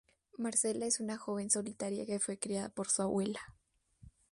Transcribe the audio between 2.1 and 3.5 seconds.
fue criada por su abuela.